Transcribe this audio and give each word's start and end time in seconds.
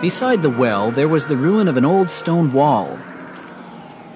Beside 0.00 0.40
the 0.40 0.48
well, 0.48 0.90
there 0.90 1.08
was 1.08 1.26
the 1.26 1.36
ruin 1.36 1.68
of 1.68 1.76
an 1.76 1.84
old 1.84 2.08
stone 2.08 2.54
wall. 2.54 2.96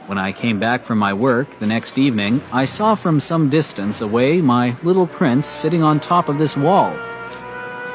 When 0.07 0.17
I 0.17 0.33
came 0.33 0.59
back 0.59 0.83
from 0.83 0.97
my 0.97 1.13
work 1.13 1.59
the 1.59 1.67
next 1.67 1.99
evening, 1.99 2.41
I 2.53 2.65
saw 2.65 2.95
from 2.95 3.21
some 3.21 3.51
distance 3.51 4.01
away 4.01 4.41
my 4.41 4.77
little 4.83 5.07
prince 5.07 5.45
sitting 5.45 5.83
on 5.83 6.01
top 6.01 6.31
of 6.31 6.39
this 6.39 6.57
wall, 6.57 6.97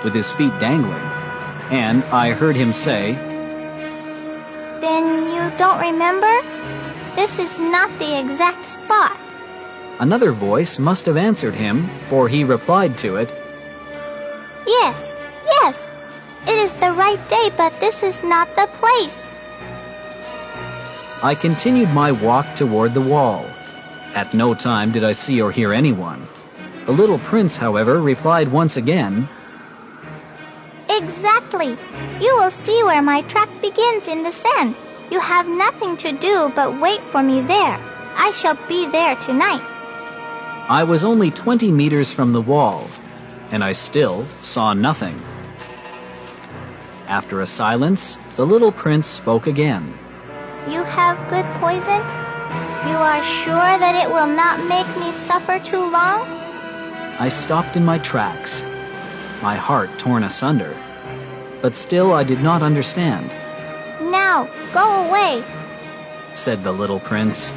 with 0.04 0.13
his 0.13 0.30
feet 0.30 0.54
dangling, 0.59 1.02
and 1.71 2.04
I 2.05 2.31
heard 2.31 2.55
him 2.55 2.73
say, 2.73 3.13
Then 4.81 5.23
you 5.31 5.58
don't 5.58 5.80
remember? 5.81 6.44
This 7.16 7.40
is 7.40 7.58
not 7.59 7.90
the 7.98 8.20
exact 8.20 8.67
spot. 8.67 9.17
Another 9.99 10.31
voice 10.31 10.77
must 10.77 11.08
have 11.08 11.17
answered 11.17 11.55
him, 11.55 11.90
for 12.03 12.30
he 12.30 12.44
replied 12.44 12.99
to 12.99 13.16
it, 13.16 13.30
Yes, 14.67 15.16
yes, 15.45 15.91
is 16.59 16.72
the 16.73 16.91
right 16.91 17.22
day, 17.30 17.49
but 17.55 17.73
this 17.80 18.04
is 18.04 18.23
not 18.23 18.54
the 18.55 18.67
place. 18.80 19.31
I 21.22 21.36
continued 21.36 21.90
my 21.90 22.12
walk 22.12 22.55
toward 22.55 22.94
the 22.94 23.02
wall. 23.02 23.45
At 24.13 24.34
no 24.34 24.54
time 24.54 24.91
did 24.91 25.03
I 25.03 25.14
see 25.14 25.41
or 25.41 25.52
hear 25.52 25.73
anyone. 25.73 26.27
The 26.86 26.91
little 26.91 27.20
prince, 27.20 27.55
however, 27.55 28.02
replied 28.02 28.50
once 28.52 28.77
again, 28.77 29.27
Exactly. 30.90 31.77
You 32.20 32.36
will 32.36 32.50
see 32.50 32.84
where 32.84 33.02
my 33.02 33.22
track 33.23 33.50
begins 33.62 34.08
in 34.08 34.23
the 34.23 34.31
sand. 34.31 34.76
You 35.12 35.20
have 35.20 35.48
nothing 35.48 35.98
to 35.98 36.12
do 36.12 36.52
but 36.55 36.81
wait 36.81 37.02
for 37.12 37.23
me 37.23 37.41
there. 37.41 37.80
I 38.16 38.31
shall 38.31 38.58
be 38.67 38.88
there 38.89 39.16
tonight. 39.16 39.62
I 40.67 40.84
was 40.84 41.03
only 41.03 41.31
20 41.31 41.72
meters 41.72 42.12
from 42.12 42.34
the 42.34 42.41
wall, 42.41 42.88
and 43.52 43.64
I 43.64 43.72
still 43.72 44.26
saw 44.41 44.73
nothing. 44.73 45.17
After 47.09 47.41
a 47.41 47.47
silence, 47.47 48.19
the 48.35 48.45
little 48.45 48.71
prince 48.71 49.07
spoke 49.07 49.47
again. 49.47 49.97
You 50.69 50.83
have 50.83 51.17
good 51.29 51.45
poison? 51.59 52.02
You 52.88 52.97
are 52.97 53.23
sure 53.23 53.77
that 53.81 53.95
it 53.95 54.07
will 54.13 54.27
not 54.27 54.63
make 54.67 54.88
me 54.97 55.11
suffer 55.11 55.57
too 55.57 55.80
long? 55.81 56.21
I 57.19 57.27
stopped 57.30 57.75
in 57.75 57.83
my 57.83 57.97
tracks, 57.97 58.61
my 59.41 59.55
heart 59.55 59.89
torn 59.97 60.23
asunder. 60.23 60.77
But 61.63 61.75
still 61.75 62.13
I 62.13 62.23
did 62.23 62.41
not 62.41 62.61
understand, 62.61 63.31
Now, 64.11 64.47
go 64.71 65.07
away. 65.07 65.43
said 66.35 66.63
the 66.63 66.71
little 66.71 66.99
prince. 66.99 67.53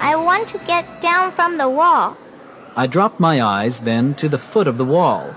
I 0.00 0.16
want 0.16 0.48
to 0.48 0.58
get 0.66 1.00
down 1.00 1.30
from 1.30 1.58
the 1.58 1.70
wall. 1.70 2.16
I 2.74 2.86
dropped 2.88 3.20
my 3.20 3.40
eyes 3.40 3.80
then 3.80 4.14
to 4.14 4.28
the 4.28 4.36
foot 4.36 4.66
of 4.66 4.76
the 4.78 4.84
wall. 4.84 5.32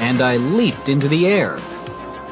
And 0.00 0.20
I 0.22 0.38
leaped 0.38 0.88
into 0.88 1.06
the 1.06 1.26
air. 1.26 1.60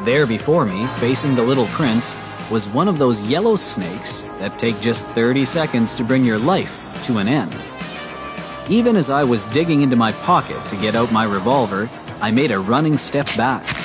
There 0.05 0.27
before 0.27 0.65
me, 0.65 0.87
facing 0.99 1.35
the 1.35 1.43
little 1.43 1.67
prince, 1.67 2.15
was 2.51 2.67
one 2.69 2.89
of 2.89 2.99
those 2.99 3.21
yellow 3.21 3.57
snakes 3.57 4.23
that 4.39 4.59
take 4.59 4.81
just 4.81 5.07
30 5.09 5.45
seconds 5.45 5.95
to 5.95 6.05
bring 6.05 6.25
your 6.25 6.39
life 6.39 6.81
to 7.05 7.19
an 7.19 7.29
end. 7.29 7.55
Even 8.71 8.97
as 8.97 9.11
I 9.11 9.25
was 9.25 9.45
digging 9.45 9.83
into 9.83 9.97
my 9.97 10.13
pocket 10.13 10.57
to 10.71 10.77
get 10.77 10.95
out 10.95 11.13
my 11.13 11.25
revolver, 11.25 11.91
I 12.23 12.31
made 12.31 12.51
a 12.51 12.59
running 12.59 12.97
step 12.97 13.27
back. 13.37 13.77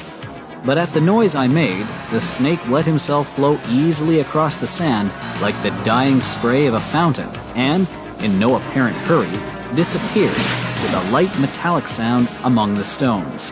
But 0.63 0.77
at 0.77 0.91
the 0.93 1.02
noise 1.02 1.36
I 1.36 1.47
made, 1.47 1.86
the 2.11 2.21
snake 2.21 2.66
let 2.69 2.86
himself 2.86 3.36
flow 3.36 3.59
easily 3.69 4.21
across 4.21 4.55
the 4.55 4.67
sand 4.67 5.11
like 5.41 5.61
the 5.63 5.71
dying 5.83 6.21
spray 6.21 6.66
of 6.66 6.75
a 6.75 6.80
fountain, 6.80 7.30
and, 7.55 7.88
in 8.19 8.39
no 8.39 8.55
apparent 8.55 8.95
hurry, 8.95 9.30
disappeared 9.75 10.31
with 10.31 10.93
a 10.93 11.11
light 11.11 11.38
metallic 11.39 11.89
sound 11.89 12.30
among 12.43 12.73
the 12.73 12.83
stones. 12.86 13.52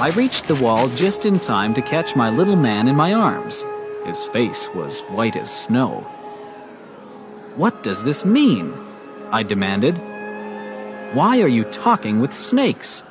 I 0.00 0.10
reached 0.10 0.46
the 0.46 0.54
wall 0.54 0.88
just 0.90 1.24
in 1.24 1.40
time 1.40 1.74
to 1.74 1.82
catch 1.82 2.14
my 2.14 2.30
little 2.30 2.54
man 2.54 2.86
in 2.86 2.94
my 2.94 3.12
arms. 3.12 3.64
His 4.06 4.26
face 4.26 4.68
was 4.72 5.00
white 5.10 5.34
as 5.34 5.50
snow. 5.50 6.06
What 7.56 7.82
does 7.82 8.04
this 8.04 8.24
mean? 8.24 8.72
I 9.32 9.42
demanded. 9.42 9.98
Why 11.14 11.42
are 11.42 11.48
you 11.48 11.64
talking 11.64 12.20
with 12.20 12.32
snakes? 12.32 13.02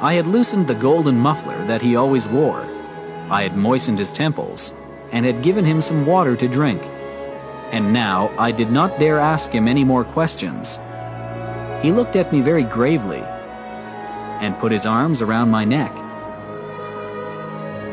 I 0.00 0.14
had 0.14 0.26
loosened 0.26 0.66
the 0.66 0.74
golden 0.74 1.16
muffler 1.16 1.64
that 1.66 1.80
he 1.80 1.94
always 1.94 2.26
wore. 2.26 2.62
I 3.30 3.44
had 3.44 3.56
moistened 3.56 4.00
his 4.00 4.10
temples 4.10 4.74
and 5.12 5.24
had 5.24 5.44
given 5.44 5.64
him 5.64 5.80
some 5.80 6.06
water 6.06 6.34
to 6.34 6.48
drink. 6.48 6.82
And 7.70 7.92
now 7.92 8.34
I 8.36 8.50
did 8.50 8.72
not 8.72 8.98
dare 8.98 9.20
ask 9.20 9.52
him 9.52 9.68
any 9.68 9.84
more 9.84 10.02
questions. 10.02 10.80
He 11.82 11.92
looked 11.92 12.16
at 12.16 12.32
me 12.32 12.40
very 12.40 12.64
gravely 12.64 13.22
and 14.40 14.58
put 14.58 14.72
his 14.72 14.86
arms 14.86 15.22
around 15.22 15.50
my 15.50 15.64
neck. 15.64 15.92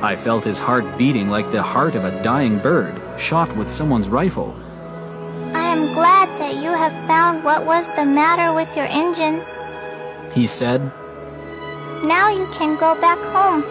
I 0.01 0.15
felt 0.15 0.43
his 0.43 0.59
heart 0.59 0.97
beating 0.97 1.29
like 1.29 1.51
the 1.51 1.63
heart 1.63 1.95
of 1.95 2.05
a 2.05 2.23
dying 2.23 2.59
bird 2.59 3.01
shot 3.19 3.55
with 3.57 3.69
someone's 3.69 4.09
rifle. 4.09 4.55
I 5.53 5.67
am 5.73 5.93
glad 5.93 6.29
that 6.39 6.55
you 6.55 6.69
have 6.69 6.93
found 7.07 7.43
what 7.43 7.65
was 7.65 7.87
the 7.95 8.05
matter 8.05 8.53
with 8.53 8.75
your 8.75 8.85
engine. 8.85 9.43
He 10.33 10.45
said, 10.45 10.81
Now 12.03 12.29
you 12.29 12.47
can 12.53 12.77
go 12.77 12.99
back 13.01 13.17
home. 13.33 13.63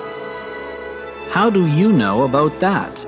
How 1.30 1.48
do 1.48 1.66
you 1.66 1.92
know 1.92 2.24
about 2.24 2.58
that? 2.60 3.06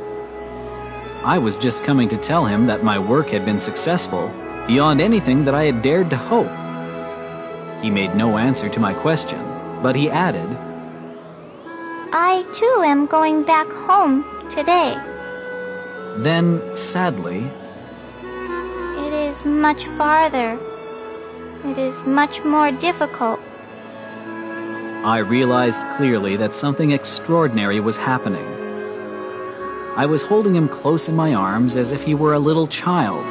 I 1.24 1.38
was 1.38 1.56
just 1.56 1.82
coming 1.82 2.08
to 2.10 2.16
tell 2.16 2.46
him 2.46 2.66
that 2.66 2.84
my 2.84 2.98
work 2.98 3.28
had 3.28 3.44
been 3.44 3.58
successful 3.58 4.28
beyond 4.68 5.00
anything 5.00 5.44
that 5.44 5.54
I 5.54 5.64
had 5.64 5.82
dared 5.82 6.10
to 6.10 6.16
hope. 6.16 6.52
He 7.82 7.90
made 7.90 8.14
no 8.14 8.38
answer 8.38 8.68
to 8.68 8.80
my 8.80 8.94
question, 8.94 9.40
but 9.82 9.94
he 9.96 10.10
added, 10.10 10.48
I 12.12 12.44
too 12.52 12.82
am 12.84 13.06
going 13.06 13.42
back 13.42 13.68
home 13.68 14.24
today. 14.50 14.96
then 16.18 16.60
sadly, 16.76 17.50
It 18.22 19.12
is 19.12 19.44
much 19.44 19.84
farther. 19.98 20.58
It 21.64 21.78
is 21.78 22.02
much 22.04 22.44
more 22.44 22.70
difficult. 22.72 23.40
I 25.04 25.18
realized 25.18 25.80
clearly 25.96 26.36
that 26.36 26.54
something 26.54 26.90
extraordinary 26.92 27.80
was 27.80 27.96
happening. 27.96 28.46
I 29.96 30.06
was 30.06 30.22
holding 30.22 30.54
him 30.54 30.68
close 30.68 31.08
in 31.08 31.16
my 31.16 31.34
arms 31.34 31.76
as 31.76 31.92
if 31.92 32.02
he 32.02 32.14
were 32.14 32.34
a 32.34 32.38
little 32.38 32.66
child. 32.66 33.24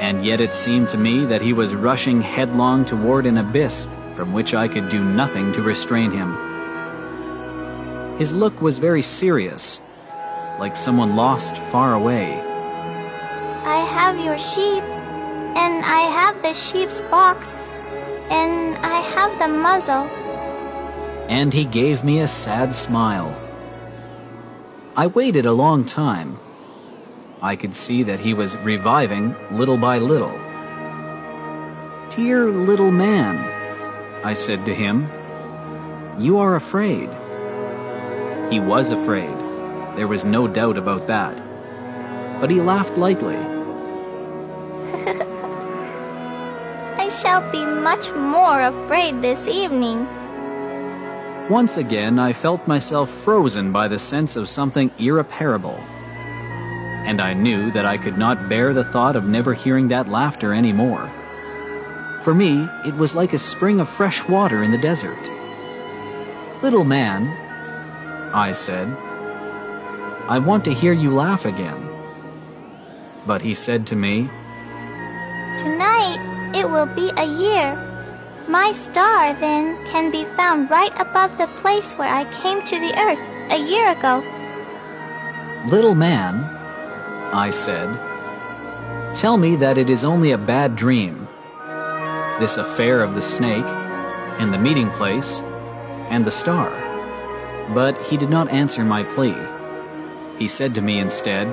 And 0.00 0.24
yet 0.24 0.40
it 0.40 0.54
seemed 0.54 0.88
to 0.90 0.98
me 0.98 1.24
that 1.26 1.42
he 1.42 1.52
was 1.52 1.74
rushing 1.74 2.20
headlong 2.20 2.84
toward 2.84 3.26
an 3.26 3.38
abyss 3.38 3.86
from 4.16 4.32
which 4.32 4.54
I 4.54 4.68
could 4.68 4.88
do 4.88 5.02
nothing 5.04 5.52
to 5.52 5.62
restrain 5.62 6.10
him. 6.10 6.36
His 8.18 8.32
look 8.32 8.60
was 8.62 8.78
very 8.78 9.02
serious, 9.02 9.80
like 10.58 10.76
someone 10.76 11.16
lost 11.16 11.56
far 11.72 11.94
away. 11.94 12.40
I 13.64 13.84
have 13.84 14.18
your 14.24 14.38
sheep, 14.38 14.84
and 15.56 15.84
I 15.84 16.02
have 16.18 16.40
the 16.42 16.52
sheep's 16.52 17.00
box, 17.10 17.52
and 18.30 18.76
I 18.78 19.00
have 19.00 19.38
the 19.38 19.48
muzzle. 19.48 20.08
and 21.28 21.54
he 21.54 21.64
gave 21.64 22.04
me 22.04 22.20
a 22.20 22.28
sad 22.28 22.74
smile. 22.74 23.34
I 24.94 25.06
waited 25.06 25.46
a 25.46 25.52
long 25.52 25.84
time. 25.86 26.38
I 27.40 27.56
could 27.56 27.74
see 27.74 28.02
that 28.04 28.20
he 28.20 28.34
was 28.34 28.56
reviving 28.58 29.34
little 29.50 29.78
by 29.78 29.98
little. 29.98 30.38
Dear 32.14 32.50
little 32.50 32.90
man, 32.90 33.36
I 34.24 34.32
said 34.32 34.64
to 34.64 34.74
him, 34.74 35.08
you 36.18 36.38
are 36.38 36.54
afraid. 36.54 37.10
He 38.50 38.60
was 38.60 38.90
afraid. 38.90 39.36
There 39.96 40.06
was 40.06 40.24
no 40.24 40.46
doubt 40.46 40.78
about 40.78 41.08
that. 41.08 41.36
But 42.40 42.50
he 42.50 42.60
laughed 42.60 42.96
lightly. 42.96 43.36
I 46.96 47.08
shall 47.10 47.50
be 47.50 47.66
much 47.66 48.12
more 48.12 48.62
afraid 48.62 49.20
this 49.20 49.48
evening. 49.48 50.06
Once 51.50 51.76
again, 51.76 52.18
I 52.18 52.32
felt 52.32 52.66
myself 52.68 53.10
frozen 53.10 53.72
by 53.72 53.88
the 53.88 53.98
sense 53.98 54.36
of 54.36 54.48
something 54.48 54.90
irreparable. 54.98 55.76
And 57.04 57.20
I 57.20 57.34
knew 57.34 57.70
that 57.72 57.84
I 57.84 57.98
could 57.98 58.16
not 58.16 58.48
bear 58.48 58.72
the 58.72 58.84
thought 58.84 59.16
of 59.16 59.24
never 59.24 59.52
hearing 59.52 59.88
that 59.88 60.08
laughter 60.08 60.54
any 60.54 60.72
more. 60.72 61.10
For 62.24 62.34
me, 62.34 62.66
it 62.86 62.96
was 62.96 63.14
like 63.14 63.34
a 63.34 63.38
spring 63.38 63.80
of 63.80 63.88
fresh 63.88 64.26
water 64.26 64.62
in 64.62 64.70
the 64.70 64.78
desert. 64.78 65.22
Little 66.62 66.84
man, 66.84 67.28
I 68.32 68.52
said, 68.52 68.88
I 70.26 70.38
want 70.38 70.64
to 70.64 70.72
hear 70.72 70.94
you 70.94 71.10
laugh 71.10 71.44
again. 71.44 71.86
But 73.26 73.42
he 73.42 73.52
said 73.52 73.86
to 73.88 73.96
me, 73.96 74.30
Tonight 75.60 76.52
it 76.54 76.70
will 76.70 76.86
be 76.86 77.12
a 77.18 77.26
year. 77.26 77.76
My 78.48 78.72
star, 78.72 79.34
then, 79.34 79.76
can 79.84 80.10
be 80.10 80.24
found 80.34 80.70
right 80.70 80.92
above 80.98 81.36
the 81.36 81.48
place 81.60 81.92
where 81.92 82.08
I 82.08 82.24
came 82.40 82.64
to 82.64 82.80
the 82.80 82.98
earth 82.98 83.20
a 83.50 83.58
year 83.58 83.90
ago. 83.90 84.24
Little 85.66 85.94
man, 85.94 86.42
I 87.34 87.50
said, 87.50 87.94
tell 89.14 89.36
me 89.36 89.56
that 89.56 89.76
it 89.76 89.90
is 89.90 90.04
only 90.04 90.32
a 90.32 90.38
bad 90.38 90.74
dream. 90.74 91.23
This 92.40 92.56
affair 92.56 93.02
of 93.02 93.14
the 93.14 93.22
snake, 93.22 93.64
and 94.40 94.52
the 94.52 94.58
meeting 94.58 94.90
place, 94.90 95.40
and 96.10 96.24
the 96.24 96.30
star. 96.30 96.68
But 97.72 97.96
he 98.06 98.16
did 98.16 98.28
not 98.28 98.50
answer 98.50 98.84
my 98.84 99.04
plea. 99.04 99.36
He 100.38 100.48
said 100.48 100.74
to 100.74 100.82
me 100.82 100.98
instead, 100.98 101.46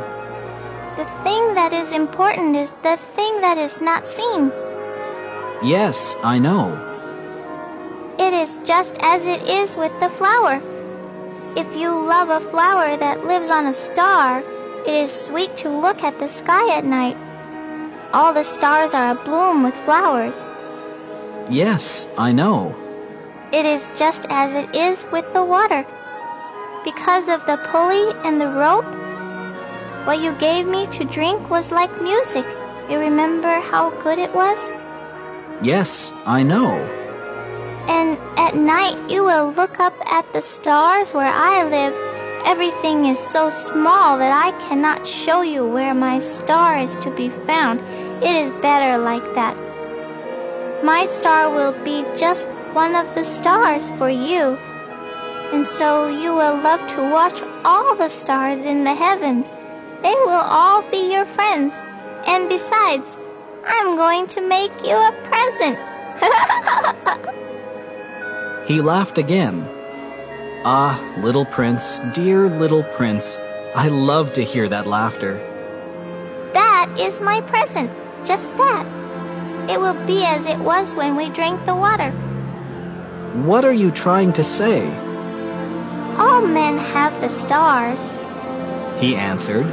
The 0.98 1.06
thing 1.24 1.54
that 1.54 1.72
is 1.72 1.94
important 1.94 2.56
is 2.56 2.72
the 2.82 2.98
thing 2.98 3.42
that 3.42 3.60
is 3.60 3.80
not 3.80 4.08
seen. 4.08 4.52
Yes, 5.64 6.16
I 6.24 6.40
know. 6.40 6.74
It 8.18 8.34
is 8.34 8.60
just 8.64 8.96
as 9.02 9.28
it 9.28 9.44
is 9.44 9.78
with 9.78 9.92
the 10.00 10.10
flower. 10.10 10.60
If 11.56 11.76
you 11.76 11.90
love 11.90 12.30
a 12.30 12.50
flower 12.50 12.98
that 12.98 13.28
lives 13.28 13.52
on 13.52 13.68
a 13.68 13.74
star, 13.74 14.40
it 14.88 14.96
is 14.96 15.12
sweet 15.12 15.56
to 15.58 15.70
look 15.70 16.02
at 16.04 16.18
the 16.18 16.28
sky 16.28 16.76
at 16.76 16.86
night. 16.86 17.18
All 18.14 18.34
the 18.34 18.44
stars 18.44 18.96
are 18.96 19.16
abloom 19.16 19.64
with 19.64 19.76
flowers. 19.86 20.44
Yes, 21.52 22.08
I 22.18 22.32
know. 22.32 22.74
It 23.52 23.66
is 23.66 23.90
just 23.94 24.26
as 24.30 24.56
it 24.56 24.74
is 24.74 25.06
with 25.12 25.26
the 25.34 25.44
water. 25.44 25.86
Because 26.86 27.28
of 27.28 27.46
the 27.46 27.58
pulley 27.70 28.16
and 28.24 28.40
the 28.40 28.48
rope, 28.48 28.86
what 30.08 30.22
you 30.22 30.32
gave 30.40 30.66
me 30.66 30.88
to 30.88 31.04
drink 31.04 31.50
was 31.50 31.70
like 31.70 32.02
music. 32.02 32.46
You 32.90 33.00
remember 33.00 33.60
how 33.60 33.90
good 34.02 34.18
it 34.18 34.34
was? 34.34 34.58
Yes, 35.62 36.14
I 36.26 36.42
know. 36.42 36.72
And 37.90 38.18
at 38.40 38.56
night 38.56 39.12
you 39.12 39.26
will 39.26 39.52
look 39.52 39.78
up 39.82 39.96
at 40.06 40.32
the 40.32 40.42
stars 40.42 41.14
where 41.14 41.34
I 41.34 41.64
live. 41.64 41.94
Everything 42.46 43.08
is 43.08 43.20
so 43.20 43.50
small 43.50 44.18
that 44.20 44.32
I 44.32 44.58
cannot 44.70 45.06
show 45.06 45.42
you 45.42 45.68
where 45.68 45.94
my 45.94 46.20
star 46.20 46.78
is 46.78 46.96
to 47.04 47.12
be 47.12 47.28
found. 47.46 47.82
It 48.24 48.38
is 48.38 48.52
better 48.62 48.98
like 48.98 49.36
that. 49.36 49.71
My 50.84 51.06
star 51.08 51.50
will 51.50 51.74
be 51.84 52.06
just 52.16 52.48
one 52.74 52.96
of 52.96 53.14
the 53.16 53.24
stars 53.24 53.90
for 53.98 54.10
you. 54.10 54.58
And 55.54 55.68
so 55.68 56.08
you 56.08 56.32
will 56.32 56.58
love 56.62 56.86
to 56.96 57.12
watch 57.12 57.42
all 57.64 57.96
the 57.96 58.10
stars 58.10 58.60
in 58.66 58.84
the 58.84 58.96
heavens. 58.96 59.52
They 60.02 60.16
will 60.26 60.46
all 60.60 60.82
be 60.90 61.12
your 61.12 61.26
friends. 61.26 61.76
And 62.26 62.50
besides, 62.50 63.18
I'm 63.66 63.96
going 63.96 64.28
to 64.28 64.42
make 64.42 64.72
you 64.84 64.96
a 64.96 65.12
present. 65.24 65.78
He 68.68 68.80
laughed 68.80 69.18
again. 69.18 69.68
Ah, 70.64 70.96
little 71.18 71.46
prince, 71.46 72.00
dear 72.14 72.48
little 72.48 72.84
prince, 72.96 73.38
I 73.76 73.88
love 73.90 74.32
to 74.34 74.46
hear 74.46 74.70
that 74.70 74.88
laughter. 74.88 75.34
That 76.54 76.88
is 76.98 77.20
my 77.20 77.42
present. 77.42 77.92
Just 78.24 78.56
that. 78.58 79.01
It 79.70 79.80
will 79.80 79.98
be 80.06 80.24
as 80.26 80.46
it 80.46 80.60
was 80.60 80.96
when 80.96 81.16
we 81.16 81.30
drank 81.30 81.66
the 81.66 81.76
water. 81.76 82.12
What 83.46 83.64
are 83.66 83.74
you 83.74 83.92
trying 83.92 84.34
to 84.34 84.44
say? 84.44 84.86
All 86.18 86.42
men 86.46 86.78
have 86.78 87.20
the 87.22 87.30
stars, 87.30 88.00
He 89.00 89.16
answered. 89.16 89.66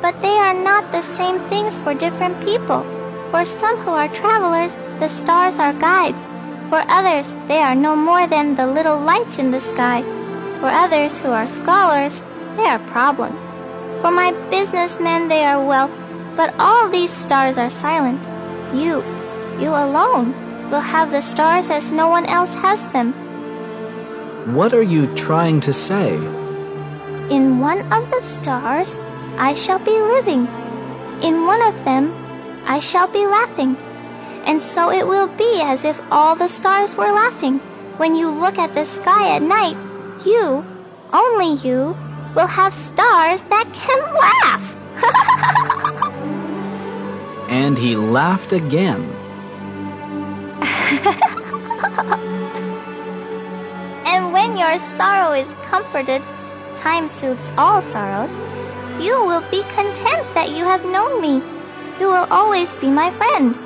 but 0.00 0.20
they 0.22 0.36
are 0.38 0.54
not 0.54 0.92
the 0.92 1.02
same 1.02 1.40
things 1.48 1.78
for 1.80 1.92
different 1.94 2.38
people. 2.44 2.84
For 3.30 3.44
some 3.44 3.76
who 3.78 3.90
are 3.90 4.08
travelers, 4.08 4.78
the 5.00 5.08
stars 5.08 5.58
are 5.58 5.72
guides. 5.72 6.24
For 6.70 6.82
others, 6.88 7.34
they 7.48 7.58
are 7.58 7.74
no 7.74 7.96
more 7.96 8.26
than 8.26 8.54
the 8.54 8.66
little 8.66 8.98
lights 9.00 9.38
in 9.38 9.50
the 9.50 9.60
sky. 9.60 10.02
For 10.60 10.68
others 10.68 11.20
who 11.20 11.30
are 11.30 11.48
scholars, 11.48 12.22
they 12.56 12.66
are 12.66 12.78
problems. 12.94 13.42
For 14.00 14.10
my 14.10 14.30
businessmen, 14.50 15.28
they 15.28 15.44
are 15.44 15.64
wealth. 15.64 15.90
But 16.36 16.54
all 16.58 16.88
these 16.88 17.10
stars 17.10 17.58
are 17.58 17.70
silent. 17.70 18.20
You, 18.74 19.02
you 19.60 19.70
alone, 19.70 20.34
will 20.70 20.80
have 20.80 21.10
the 21.10 21.20
stars 21.20 21.70
as 21.70 21.92
no 21.92 22.08
one 22.08 22.26
else 22.26 22.54
has 22.54 22.82
them. 22.92 23.12
What 24.54 24.74
are 24.74 24.82
you 24.82 25.06
trying 25.14 25.60
to 25.62 25.72
say? 25.72 26.14
In 27.30 27.60
one 27.60 27.80
of 27.92 28.10
the 28.10 28.20
stars, 28.20 29.00
I 29.38 29.54
shall 29.54 29.78
be 29.78 29.90
living. 29.90 30.46
In 31.22 31.46
one 31.46 31.62
of 31.62 31.84
them, 31.84 32.12
I 32.66 32.78
shall 32.80 33.08
be 33.08 33.26
laughing. 33.26 33.76
And 34.44 34.62
so 34.62 34.90
it 34.90 35.06
will 35.06 35.28
be 35.28 35.60
as 35.62 35.84
if 35.84 36.00
all 36.10 36.36
the 36.36 36.48
stars 36.48 36.96
were 36.96 37.10
laughing. 37.12 37.58
When 37.98 38.14
you 38.14 38.28
look 38.30 38.58
at 38.58 38.74
the 38.74 38.84
sky 38.84 39.34
at 39.34 39.42
night, 39.42 39.76
you, 40.24 40.64
only 41.12 41.54
you, 41.66 41.96
will 42.34 42.46
have 42.46 42.74
stars 42.74 43.42
that 43.42 43.66
can 43.74 44.00
laugh. 44.14 46.12
And 47.48 47.78
he 47.78 47.96
laughed 47.96 48.52
again. 48.52 49.12
And 54.06 54.32
when 54.32 54.56
your 54.56 54.78
sorrow 54.78 55.32
is 55.32 55.52
comforted, 55.64 56.22
time 56.76 57.08
soothes 57.08 57.50
all 57.58 57.82
sorrows, 57.82 58.32
you 59.02 59.12
will 59.26 59.42
be 59.50 59.62
content 59.74 60.22
that 60.32 60.50
you 60.50 60.64
have 60.64 60.84
known 60.84 61.20
me. 61.20 61.42
You 61.98 62.06
will 62.06 62.26
always 62.30 62.72
be 62.74 62.88
my 62.88 63.10
friend. 63.10 63.56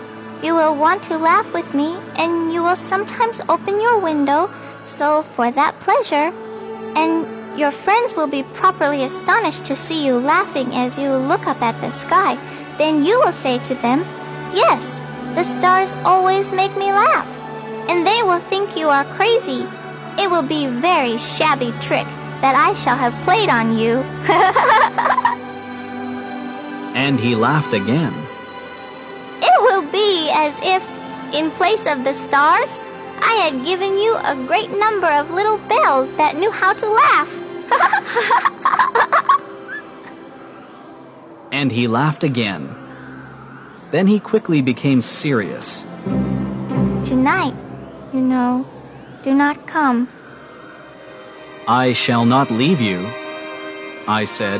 You 0.42 0.54
will 0.54 0.74
want 0.74 1.02
to 1.04 1.18
laugh 1.18 1.52
with 1.52 1.72
me, 1.74 1.98
and 2.16 2.52
you 2.52 2.62
will 2.62 2.74
sometimes 2.74 3.42
open 3.48 3.80
your 3.80 3.98
window, 3.98 4.50
so 4.84 5.22
for 5.34 5.50
that 5.50 5.78
pleasure, 5.80 6.32
and 6.96 7.58
your 7.58 7.70
friends 7.70 8.14
will 8.16 8.26
be 8.26 8.42
properly 8.54 9.04
astonished 9.04 9.66
to 9.66 9.76
see 9.76 10.04
you 10.04 10.16
laughing 10.16 10.74
as 10.74 10.98
you 10.98 11.10
look 11.12 11.46
up 11.46 11.60
at 11.60 11.78
the 11.82 11.90
sky. 11.90 12.34
Then 12.80 13.04
you 13.04 13.18
will 13.18 13.32
say 13.32 13.58
to 13.58 13.74
them, 13.74 14.00
Yes, 14.54 14.98
the 15.34 15.44
stars 15.44 15.94
always 15.96 16.50
make 16.50 16.74
me 16.78 16.90
laugh. 16.90 17.28
And 17.90 18.06
they 18.06 18.22
will 18.22 18.40
think 18.48 18.74
you 18.74 18.88
are 18.88 19.04
crazy. 19.16 19.68
It 20.16 20.30
will 20.30 20.40
be 20.40 20.64
a 20.64 20.70
very 20.70 21.18
shabby 21.18 21.72
trick 21.82 22.06
that 22.40 22.54
I 22.56 22.72
shall 22.72 22.96
have 22.96 23.12
played 23.22 23.50
on 23.50 23.76
you. 23.76 24.02
And 26.96 27.20
he 27.20 27.36
laughed 27.36 27.74
again. 27.74 28.14
It 29.42 29.62
will 29.62 29.82
be 29.92 30.30
as 30.32 30.58
if, 30.62 30.82
in 31.34 31.50
place 31.52 31.84
of 31.84 32.02
the 32.02 32.14
stars, 32.14 32.80
I 33.20 33.34
had 33.44 33.64
given 33.64 33.98
you 33.98 34.16
a 34.16 34.34
great 34.46 34.70
number 34.70 35.06
of 35.06 35.30
little 35.30 35.58
bells 35.68 36.10
that 36.16 36.36
knew 36.36 36.50
how 36.50 36.72
to 36.72 36.88
laugh. 36.88 37.30
And 41.60 41.70
he 41.70 41.88
laughed 41.88 42.24
again. 42.24 42.74
Then 43.90 44.06
he 44.06 44.18
quickly 44.18 44.62
became 44.62 45.02
serious. 45.02 45.84
Tonight, 47.04 47.54
you 48.14 48.22
know, 48.22 48.64
do 49.22 49.34
not 49.34 49.66
come. 49.66 50.08
I 51.68 51.92
shall 51.92 52.24
not 52.24 52.50
leave 52.50 52.80
you, 52.80 53.06
I 54.08 54.24
said. 54.24 54.58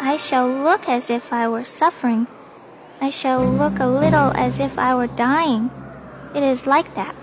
I 0.00 0.16
shall 0.16 0.48
look 0.48 0.88
as 0.88 1.10
if 1.10 1.34
I 1.34 1.48
were 1.48 1.66
suffering. 1.66 2.26
I 3.02 3.10
shall 3.10 3.44
look 3.44 3.78
a 3.78 3.86
little 3.86 4.32
as 4.36 4.60
if 4.60 4.78
I 4.78 4.94
were 4.94 5.12
dying. 5.18 5.70
It 6.34 6.42
is 6.42 6.66
like 6.66 6.94
that. 6.94 7.14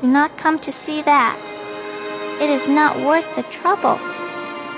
Do 0.00 0.06
not 0.06 0.38
come 0.38 0.58
to 0.60 0.72
see 0.72 1.02
that. 1.02 1.38
It 2.40 2.48
is 2.48 2.66
not 2.66 2.96
worth 3.04 3.28
the 3.36 3.42
trouble. 3.42 3.98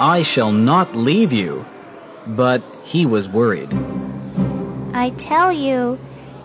I 0.00 0.22
shall 0.24 0.50
not 0.50 0.96
leave 0.96 1.32
you. 1.32 1.64
But 2.28 2.62
he 2.84 3.06
was 3.06 3.28
worried. 3.28 3.72
I 4.94 5.10
tell 5.16 5.52
you, 5.52 5.98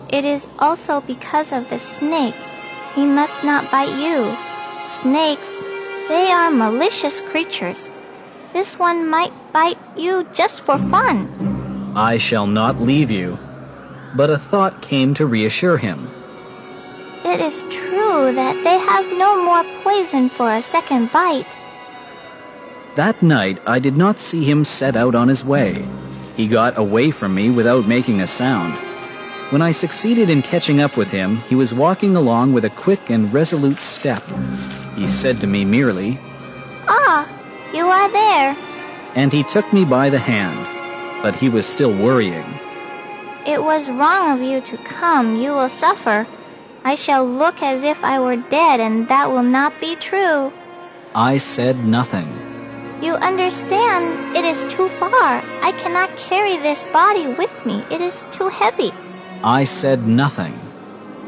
it 0.08 0.24
is 0.24 0.46
also 0.58 1.00
because 1.02 1.52
of 1.52 1.68
the 1.70 1.78
snake. 1.78 2.34
He 2.94 3.04
must 3.04 3.44
not 3.44 3.70
bite 3.70 3.98
you. 3.98 4.36
Snakes, 4.86 5.60
they 6.08 6.30
are 6.30 6.50
malicious 6.50 7.20
creatures. 7.20 7.90
This 8.52 8.78
one 8.78 9.08
might 9.08 9.32
bite 9.52 9.78
you 9.96 10.26
just 10.32 10.60
for 10.60 10.78
fun. 10.78 11.92
I 11.96 12.18
shall 12.18 12.46
not 12.46 12.80
leave 12.80 13.10
you. 13.10 13.38
But 14.14 14.30
a 14.30 14.38
thought 14.38 14.82
came 14.82 15.14
to 15.14 15.26
reassure 15.26 15.76
him. 15.76 16.08
It 17.24 17.40
is 17.40 17.62
true 17.70 18.32
that 18.32 18.62
they 18.62 18.78
have 18.78 19.06
no 19.18 19.42
more 19.42 19.64
poison 19.82 20.28
for 20.28 20.54
a 20.54 20.62
second 20.62 21.10
bite. 21.10 21.58
That 22.96 23.22
night 23.22 23.58
I 23.66 23.78
did 23.78 23.96
not 23.96 24.20
see 24.20 24.44
him 24.44 24.64
set 24.64 24.96
out 24.96 25.14
on 25.14 25.28
his 25.28 25.44
way. 25.44 25.86
He 26.36 26.46
got 26.46 26.78
away 26.78 27.10
from 27.10 27.34
me 27.34 27.50
without 27.50 27.86
making 27.88 28.20
a 28.20 28.26
sound. 28.26 28.74
When 29.50 29.62
I 29.62 29.72
succeeded 29.72 30.30
in 30.30 30.42
catching 30.42 30.80
up 30.80 30.96
with 30.96 31.08
him, 31.10 31.36
he 31.48 31.54
was 31.54 31.74
walking 31.74 32.16
along 32.16 32.52
with 32.52 32.64
a 32.64 32.70
quick 32.70 33.10
and 33.10 33.32
resolute 33.32 33.78
step. 33.78 34.22
He 34.96 35.06
said 35.06 35.40
to 35.40 35.46
me 35.46 35.64
merely, 35.64 36.18
Ah, 36.88 37.28
you 37.72 37.86
are 37.86 38.10
there. 38.10 38.56
and 39.14 39.32
he 39.32 39.42
took 39.44 39.72
me 39.72 39.84
by 39.84 40.10
the 40.10 40.18
hand. 40.18 40.58
But 41.22 41.34
he 41.36 41.48
was 41.48 41.66
still 41.66 41.94
worrying. 41.96 42.44
It 43.46 43.62
was 43.62 43.88
wrong 43.90 44.32
of 44.32 44.40
you 44.42 44.60
to 44.62 44.76
come. 44.78 45.36
You 45.36 45.50
will 45.52 45.68
suffer. 45.68 46.26
I 46.84 46.94
shall 46.96 47.24
look 47.26 47.62
as 47.62 47.82
if 47.84 48.02
I 48.04 48.18
were 48.20 48.36
dead, 48.36 48.80
and 48.80 49.08
that 49.08 49.30
will 49.30 49.42
not 49.42 49.80
be 49.80 49.96
true. 49.96 50.52
I 51.14 51.38
said 51.38 51.84
nothing. 51.84 52.28
You 53.02 53.14
understand, 53.14 54.36
it 54.36 54.44
is 54.44 54.64
too 54.64 54.88
far. 54.90 55.42
I 55.62 55.72
cannot 55.78 56.16
carry 56.16 56.56
this 56.56 56.82
body 56.84 57.28
with 57.28 57.54
me. 57.66 57.84
It 57.90 58.00
is 58.00 58.24
too 58.32 58.48
heavy. 58.48 58.92
I 59.42 59.64
said 59.64 60.06
nothing. 60.06 60.58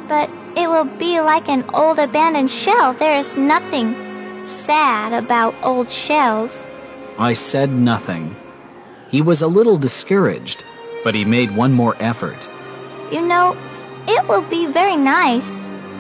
But 0.09 0.31
It 0.57 0.71
will 0.71 0.87
be 0.87 1.21
like 1.21 1.51
an 1.51 1.69
old 1.75 1.99
abandoned 1.99 2.51
shell. 2.51 2.95
There 2.95 3.19
is 3.19 3.37
nothing 3.37 3.95
sad 4.43 5.13
about 5.13 5.55
old 5.63 5.91
shells. 5.91 6.65
I 7.19 7.35
said 7.35 7.71
nothing. 7.71 8.35
He 9.11 9.21
was 9.21 9.43
a 9.43 9.47
little 9.47 9.77
discouraged, 9.77 10.65
but 11.05 11.15
he 11.15 11.27
made 11.27 11.55
one 11.55 11.75
more 11.75 11.95
effort. 12.01 12.39
You 13.13 13.21
know, 13.21 13.55
it 14.09 14.27
will 14.29 14.49
be 14.49 14.65
very 14.65 14.97
nice. 14.97 15.51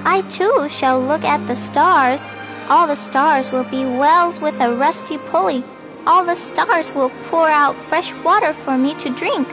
I 0.06 0.22
too 0.30 0.68
shall 0.70 1.02
look 1.02 1.22
at 1.22 1.46
the 1.46 1.54
stars. 1.54 2.22
All 2.68 2.88
the 2.88 2.96
stars 2.96 3.52
will 3.52 3.62
be 3.62 3.84
wells 3.84 4.40
with 4.40 4.60
a 4.60 4.74
rusty 4.74 5.18
pulley. 5.18 5.62
All 6.04 6.24
the 6.24 6.34
stars 6.34 6.92
will 6.92 7.10
pour 7.28 7.48
out 7.48 7.76
fresh 7.88 8.12
water 8.24 8.54
for 8.64 8.76
me 8.76 8.94
to 8.96 9.14
drink. 9.14 9.46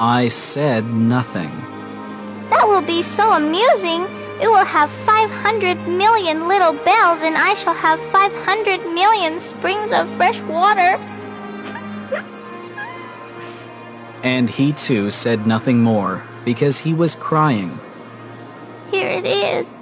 I 0.00 0.26
said 0.26 0.84
nothing. 0.92 1.50
That 2.50 2.66
will 2.66 2.82
be 2.82 3.02
so 3.02 3.32
amusing. 3.32 4.02
It 4.42 4.48
will 4.48 4.64
have 4.64 4.90
500 4.90 5.86
million 5.86 6.48
little 6.48 6.72
bells, 6.72 7.22
and 7.22 7.36
I 7.36 7.54
shall 7.54 7.74
have 7.74 8.00
500 8.10 8.80
million 8.92 9.40
springs 9.40 9.92
of 9.92 10.08
fresh 10.16 10.40
water. 10.42 10.98
And 14.24 14.48
he 14.48 14.72
too 14.72 15.10
said 15.10 15.46
nothing 15.46 15.80
more, 15.80 16.22
because 16.44 16.78
he 16.78 16.94
was 16.94 17.14
crying. 17.14 17.78
Here 18.90 19.10
it 19.10 19.26
is. 19.26 19.76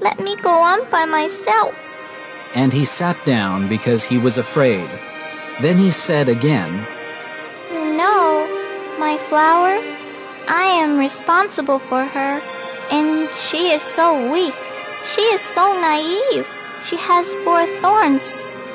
Let 0.00 0.20
me 0.20 0.36
go 0.36 0.50
on 0.50 0.88
by 0.90 1.06
myself. 1.06 1.74
And 2.56 2.72
he 2.72 2.86
sat 2.86 3.22
down 3.26 3.68
because 3.68 4.02
he 4.02 4.16
was 4.16 4.38
afraid. 4.38 4.88
Then 5.60 5.76
he 5.76 5.90
said 5.90 6.28
again, 6.30 6.86
You 7.70 7.84
know, 7.94 8.48
my 8.98 9.18
flower, 9.28 9.78
I 10.48 10.64
am 10.64 10.98
responsible 10.98 11.78
for 11.78 12.06
her, 12.06 12.40
and 12.90 13.28
she 13.36 13.72
is 13.72 13.82
so 13.82 14.32
weak. 14.32 14.54
She 15.04 15.20
is 15.20 15.42
so 15.42 15.78
naive. 15.78 16.48
She 16.82 16.96
has 16.96 17.34
four 17.44 17.66
thorns, 17.82 18.32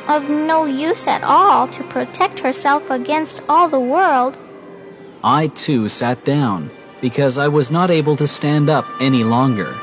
of 0.07 0.29
no 0.29 0.65
use 0.65 1.07
at 1.07 1.23
all 1.23 1.67
to 1.69 1.83
protect 1.85 2.39
herself 2.39 2.88
against 2.91 3.41
all 3.50 3.67
the 3.67 3.79
world. 3.79 4.38
I 5.23 5.47
too 5.47 5.89
sat 5.89 6.23
down, 6.23 6.69
because 7.01 7.39
I 7.39 7.47
was 7.47 7.71
not 7.71 7.89
able 7.89 8.15
to 8.17 8.27
stand 8.27 8.69
up 8.69 8.85
any 9.00 9.23
longer. 9.23 9.75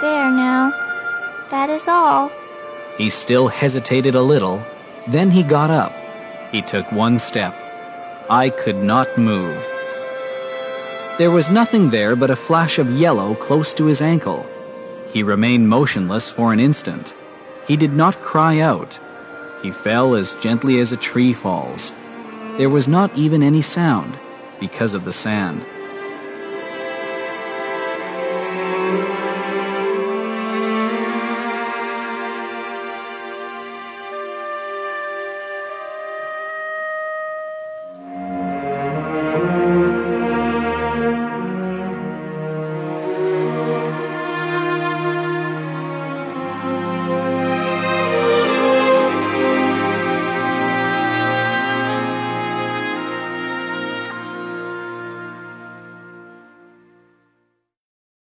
There 0.00 0.30
now. 0.30 0.72
That 1.50 1.68
is 1.68 1.86
all. 1.86 2.30
He 2.98 3.10
still 3.10 3.48
hesitated 3.48 4.14
a 4.14 4.22
little. 4.22 4.62
Then 5.08 5.30
he 5.30 5.42
got 5.42 5.70
up. 5.70 5.92
He 6.52 6.62
took 6.62 6.90
one 6.92 7.18
step. 7.18 7.54
I 8.28 8.50
could 8.50 8.76
not 8.76 9.18
move. 9.18 9.62
There 11.18 11.30
was 11.30 11.50
nothing 11.50 11.90
there 11.90 12.16
but 12.16 12.30
a 12.30 12.36
flash 12.36 12.78
of 12.78 12.90
yellow 12.90 13.34
close 13.34 13.74
to 13.74 13.84
his 13.86 14.00
ankle. 14.00 14.46
He 15.12 15.22
remained 15.22 15.68
motionless 15.68 16.30
for 16.30 16.52
an 16.52 16.60
instant. 16.60 17.14
He 17.66 17.76
did 17.76 17.92
not 17.92 18.22
cry 18.22 18.60
out. 18.60 18.98
He 19.62 19.70
fell 19.70 20.14
as 20.14 20.34
gently 20.34 20.80
as 20.80 20.92
a 20.92 20.96
tree 20.96 21.32
falls. 21.32 21.94
There 22.56 22.70
was 22.70 22.88
not 22.88 23.14
even 23.16 23.42
any 23.42 23.62
sound 23.62 24.18
because 24.58 24.94
of 24.94 25.04
the 25.04 25.12
sand. 25.12 25.64